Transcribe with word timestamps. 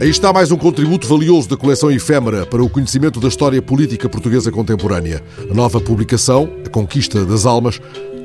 Aí 0.00 0.08
está 0.08 0.32
mais 0.32 0.50
um 0.50 0.56
contributo 0.56 1.06
valioso 1.06 1.46
da 1.46 1.58
coleção 1.58 1.90
efêmera 1.90 2.46
para 2.46 2.62
o 2.64 2.70
conhecimento 2.70 3.20
da 3.20 3.28
história 3.28 3.60
política 3.60 4.08
portuguesa 4.08 4.50
contemporânea. 4.50 5.22
A 5.50 5.52
nova 5.52 5.78
publicação, 5.78 6.50
A 6.64 6.70
Conquista 6.70 7.22
das 7.26 7.44
Almas, 7.44 7.78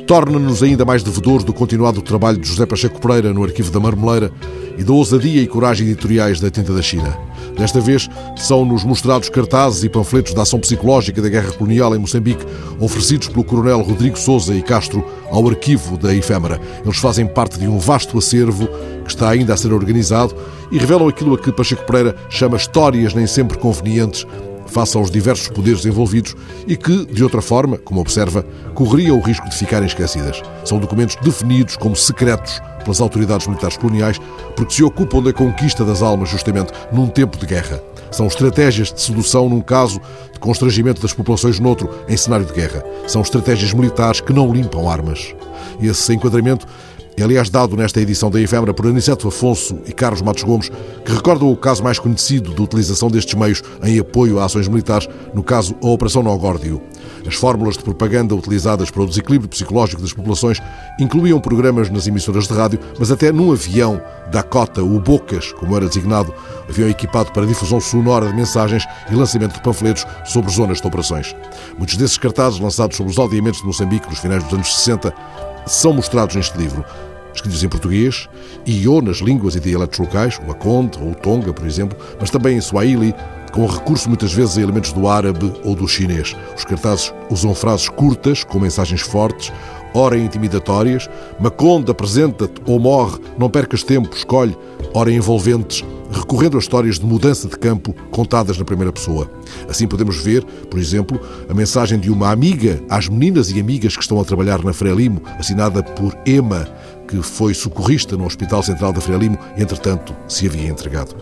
torna-nos 0.07 0.63
ainda 0.63 0.85
mais 0.85 1.03
devedores 1.03 1.43
do 1.43 1.51
continuado 1.51 2.01
trabalho 2.01 2.37
de 2.37 2.47
José 2.47 2.65
Pacheco 2.65 3.01
Pereira 3.01 3.33
no 3.33 3.43
Arquivo 3.43 3.71
da 3.71 3.79
Marmeleira 3.81 4.31
e 4.77 4.85
da 4.85 4.93
ousadia 4.93 5.41
e 5.41 5.47
coragem 5.47 5.87
editoriais 5.87 6.39
da 6.39 6.49
Tinta 6.49 6.73
da 6.73 6.81
China. 6.81 7.19
Desta 7.57 7.79
vez, 7.79 8.09
são-nos 8.35 8.83
mostrados 8.83 9.29
cartazes 9.29 9.83
e 9.83 9.89
panfletos 9.89 10.33
da 10.33 10.41
ação 10.41 10.59
psicológica 10.59 11.21
da 11.21 11.29
guerra 11.29 11.51
colonial 11.53 11.95
em 11.95 11.99
Moçambique, 11.99 12.45
oferecidos 12.79 13.29
pelo 13.29 13.43
coronel 13.43 13.81
Rodrigo 13.81 14.17
Souza 14.17 14.53
e 14.53 14.61
Castro 14.61 15.05
ao 15.31 15.47
arquivo 15.47 15.97
da 15.97 16.13
efêmera. 16.13 16.59
Eles 16.83 16.97
fazem 16.97 17.25
parte 17.25 17.57
de 17.57 17.67
um 17.67 17.79
vasto 17.79 18.17
acervo 18.17 18.67
que 19.03 19.11
está 19.11 19.29
ainda 19.29 19.53
a 19.53 19.57
ser 19.57 19.71
organizado 19.71 20.35
e 20.71 20.77
revelam 20.77 21.07
aquilo 21.07 21.35
a 21.35 21.37
que 21.37 21.51
Pacheco 21.51 21.85
Pereira 21.85 22.15
chama 22.29 22.57
histórias 22.57 23.13
nem 23.13 23.27
sempre 23.27 23.57
convenientes 23.57 24.25
face 24.65 24.97
aos 24.97 25.11
diversos 25.11 25.47
poderes 25.47 25.85
envolvidos 25.85 26.35
e 26.67 26.75
que, 26.75 27.05
de 27.05 27.23
outra 27.23 27.41
forma, 27.41 27.77
como 27.77 28.01
observa, 28.01 28.45
correriam 28.73 29.17
o 29.17 29.21
risco 29.21 29.49
de 29.49 29.55
ficarem 29.55 29.87
esquecidas. 29.87 30.41
São 30.63 30.79
documentos 30.79 31.15
definidos 31.21 31.77
como 31.77 31.95
secretos 31.95 32.61
pelas 32.83 33.01
autoridades 33.01 33.47
militares 33.47 33.77
coloniais 33.77 34.19
porque 34.55 34.73
se 34.73 34.83
ocupam 34.83 35.21
da 35.21 35.33
conquista 35.33 35.83
das 35.83 36.01
almas 36.01 36.29
justamente 36.29 36.71
num 36.91 37.07
tempo 37.07 37.37
de 37.37 37.45
guerra. 37.45 37.81
São 38.11 38.27
estratégias 38.27 38.93
de 38.93 39.01
sedução 39.01 39.49
num 39.49 39.61
caso, 39.61 39.99
de 40.31 40.39
constrangimento 40.39 41.01
das 41.01 41.13
populações 41.13 41.59
noutro, 41.59 41.89
em 42.07 42.15
cenário 42.15 42.45
de 42.45 42.53
guerra. 42.53 42.83
São 43.07 43.21
estratégias 43.21 43.73
militares 43.73 44.21
que 44.21 44.31
não 44.31 44.53
limpam 44.53 44.89
armas. 44.89 45.35
Esse 45.81 46.13
enquadramento 46.13 46.65
é, 47.17 47.23
aliás, 47.23 47.49
dado 47.49 47.77
nesta 47.77 48.01
edição 48.01 48.29
da 48.29 48.41
Efêmera 48.41 48.73
por 48.73 48.87
Aniceto 48.87 49.27
Afonso 49.27 49.79
e 49.85 49.93
Carlos 49.93 50.21
Matos 50.21 50.43
Gomes, 50.43 50.69
que 51.03 51.11
recordam 51.13 51.49
o 51.49 51.55
caso 51.55 51.81
mais 51.81 51.97
conhecido 51.97 52.53
de 52.53 52.61
utilização 52.61 53.09
destes 53.09 53.33
meios 53.35 53.63
em 53.83 53.97
apoio 53.99 54.39
a 54.39 54.45
ações 54.45 54.67
militares, 54.67 55.07
no 55.33 55.41
caso, 55.41 55.75
a 55.81 55.87
Operação 55.87 56.21
Nogórdio. 56.21 56.81
As 57.25 57.35
fórmulas 57.35 57.77
de 57.77 57.83
propaganda 57.83 58.35
utilizadas 58.35 58.91
para 58.91 59.01
o 59.01 59.07
desequilíbrio 59.07 59.49
psicológico 59.49 60.01
das 60.01 60.13
populações 60.13 60.61
incluíam 60.99 61.39
programas 61.39 61.89
nas 61.89 62.05
emissoras 62.05 62.47
de 62.47 62.53
rádio, 62.53 62.79
mas 62.99 63.09
até 63.09 63.31
num 63.31 63.51
avião 63.51 64.01
Dakota, 64.31 64.83
o 64.83 64.99
Bocas, 64.99 65.51
como 65.53 65.75
era 65.75 65.87
designado, 65.87 66.33
avião 66.67 66.89
equipado 66.89 67.31
para 67.31 67.45
difusão 67.45 67.79
sonora 67.79 68.27
de 68.27 68.35
mensagens 68.35 68.85
e 69.09 69.15
lançamento 69.15 69.53
de 69.53 69.61
panfletos 69.61 70.05
sobre 70.25 70.51
zonas 70.51 70.81
de 70.81 70.87
operações. 70.87 71.35
Muitos 71.77 71.95
desses 71.95 72.17
cartazes 72.17 72.59
lançados 72.59 72.97
sobre 72.97 73.11
os 73.11 73.17
aldeamentos 73.17 73.61
de 73.61 73.65
Moçambique 73.67 74.09
nos 74.09 74.19
finais 74.19 74.43
dos 74.43 74.53
anos 74.53 74.75
60 74.75 75.13
são 75.65 75.93
mostrados 75.93 76.35
neste 76.35 76.57
livro, 76.57 76.85
escritos 77.33 77.63
em 77.63 77.69
português 77.69 78.29
e 78.65 78.87
ou 78.87 79.01
nas 79.01 79.17
línguas 79.17 79.55
e 79.55 79.59
dialetos 79.59 79.99
locais, 79.99 80.39
o 80.45 80.51
Aconde 80.51 80.97
ou 80.99 81.11
o 81.11 81.15
Tonga, 81.15 81.53
por 81.53 81.65
exemplo, 81.67 81.97
mas 82.19 82.29
também 82.29 82.57
em 82.57 82.61
Swahili, 82.61 83.13
com 83.51 83.65
recurso 83.65 84.09
muitas 84.09 84.33
vezes 84.33 84.57
a 84.57 84.61
elementos 84.61 84.91
do 84.91 85.07
árabe 85.07 85.53
ou 85.63 85.75
do 85.75 85.87
chinês. 85.87 86.35
Os 86.57 86.65
cartazes 86.65 87.13
usam 87.29 87.53
frases 87.55 87.87
curtas, 87.87 88.43
com 88.43 88.59
mensagens 88.59 89.01
fortes, 89.01 89.51
ora 89.93 90.17
intimidatórias, 90.17 91.09
Maconde 91.39 91.89
apresenta-te 91.89 92.61
ou 92.65 92.79
morre, 92.79 93.19
não 93.37 93.49
percas 93.49 93.83
tempo, 93.83 94.15
escolhe, 94.15 94.57
ora 94.93 95.11
envolventes, 95.11 95.83
recorrendo 96.25 96.57
a 96.57 96.59
histórias 96.59 96.97
de 96.97 97.05
mudança 97.05 97.47
de 97.47 97.55
campo 97.55 97.93
contadas 98.09 98.57
na 98.57 98.65
primeira 98.65 98.91
pessoa. 98.91 99.29
Assim 99.69 99.87
podemos 99.87 100.17
ver, 100.17 100.43
por 100.43 100.79
exemplo, 100.79 101.19
a 101.47 101.53
mensagem 101.53 101.99
de 101.99 102.09
uma 102.09 102.31
amiga 102.31 102.81
às 102.89 103.07
meninas 103.07 103.51
e 103.51 103.59
amigas 103.59 103.95
que 103.95 104.01
estão 104.01 104.19
a 104.19 104.25
trabalhar 104.25 104.63
na 104.63 104.73
Frelimo, 104.73 105.21
assinada 105.37 105.83
por 105.83 106.17
Emma, 106.25 106.67
que 107.07 107.21
foi 107.21 107.53
socorrista 107.53 108.17
no 108.17 108.25
Hospital 108.25 108.63
Central 108.63 108.91
da 108.91 108.99
Frelimo 108.99 109.37
e, 109.55 109.61
entretanto, 109.61 110.15
se 110.27 110.47
havia 110.47 110.67
entregado. 110.67 111.15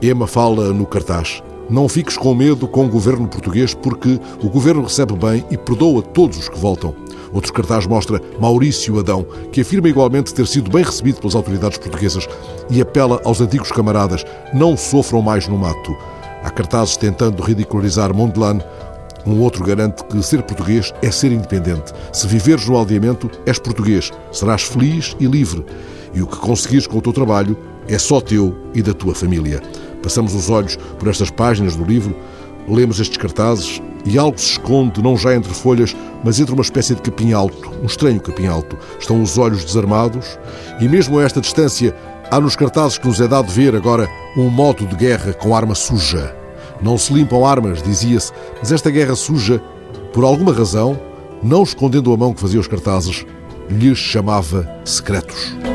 Emma 0.00 0.28
fala 0.28 0.72
no 0.72 0.86
cartaz. 0.86 1.42
Não 1.68 1.88
fiques 1.88 2.16
com 2.16 2.32
medo 2.32 2.68
com 2.68 2.86
o 2.86 2.88
governo 2.88 3.26
português, 3.26 3.74
porque 3.74 4.20
o 4.40 4.48
governo 4.48 4.82
recebe 4.82 5.14
bem 5.14 5.44
e 5.50 5.56
perdoa 5.56 6.00
todos 6.00 6.38
os 6.38 6.48
que 6.48 6.58
voltam. 6.58 6.94
Outro 7.34 7.52
cartaz 7.52 7.84
mostra 7.84 8.22
Maurício 8.40 8.96
Adão, 9.00 9.26
que 9.50 9.60
afirma 9.60 9.88
igualmente 9.88 10.32
ter 10.32 10.46
sido 10.46 10.70
bem 10.70 10.84
recebido 10.84 11.18
pelas 11.18 11.34
autoridades 11.34 11.76
portuguesas 11.76 12.28
e 12.70 12.80
apela 12.80 13.20
aos 13.24 13.40
antigos 13.40 13.72
camaradas: 13.72 14.24
não 14.54 14.76
sofram 14.76 15.20
mais 15.20 15.48
no 15.48 15.58
mato. 15.58 15.96
Há 16.44 16.50
cartazes 16.50 16.96
tentando 16.96 17.42
ridicularizar 17.42 18.14
Mondlane. 18.14 18.62
Um 19.26 19.40
outro 19.40 19.64
garante 19.64 20.04
que 20.04 20.22
ser 20.22 20.42
português 20.42 20.92
é 21.02 21.10
ser 21.10 21.32
independente. 21.32 21.92
Se 22.12 22.26
viveres 22.26 22.68
no 22.68 22.76
aldeamento, 22.76 23.28
és 23.46 23.58
português, 23.58 24.12
serás 24.30 24.62
feliz 24.62 25.16
e 25.18 25.26
livre. 25.26 25.64
E 26.12 26.22
o 26.22 26.26
que 26.26 26.36
conseguires 26.36 26.86
com 26.86 26.98
o 26.98 27.02
teu 27.02 27.12
trabalho 27.12 27.56
é 27.88 27.98
só 27.98 28.20
teu 28.20 28.54
e 28.74 28.82
da 28.82 28.92
tua 28.92 29.14
família. 29.14 29.60
Passamos 30.02 30.34
os 30.34 30.50
olhos 30.50 30.76
por 30.98 31.08
estas 31.08 31.30
páginas 31.30 31.74
do 31.74 31.84
livro, 31.84 32.14
lemos 32.68 33.00
estes 33.00 33.16
cartazes 33.16 33.80
e 34.04 34.18
algo 34.18 34.38
se 34.38 34.52
esconde, 34.52 35.02
não 35.02 35.16
já 35.16 35.34
entre 35.34 35.52
folhas, 35.52 35.96
mas 36.22 36.38
entre 36.38 36.52
uma 36.52 36.62
espécie 36.62 36.94
de 36.94 37.02
capim 37.02 37.32
alto, 37.32 37.70
um 37.82 37.86
estranho 37.86 38.20
capim 38.20 38.46
alto. 38.46 38.76
Estão 38.98 39.22
os 39.22 39.38
olhos 39.38 39.64
desarmados 39.64 40.38
e, 40.80 40.88
mesmo 40.88 41.18
a 41.18 41.22
esta 41.24 41.40
distância, 41.40 41.94
há 42.30 42.40
nos 42.40 42.56
cartazes 42.56 42.98
que 42.98 43.06
nos 43.06 43.20
é 43.20 43.28
dado 43.28 43.50
ver 43.50 43.74
agora 43.74 44.08
um 44.36 44.48
modo 44.50 44.86
de 44.86 44.96
guerra 44.96 45.32
com 45.32 45.54
arma 45.54 45.74
suja. 45.74 46.34
Não 46.80 46.98
se 46.98 47.12
limpam 47.12 47.46
armas, 47.46 47.82
dizia-se, 47.82 48.32
mas 48.58 48.72
esta 48.72 48.90
guerra 48.90 49.14
suja, 49.14 49.62
por 50.12 50.24
alguma 50.24 50.52
razão, 50.52 50.98
não 51.42 51.62
escondendo 51.62 52.12
a 52.12 52.16
mão 52.16 52.34
que 52.34 52.40
fazia 52.40 52.60
os 52.60 52.68
cartazes, 52.68 53.24
lhes 53.70 53.98
chamava 53.98 54.68
secretos. 54.84 55.73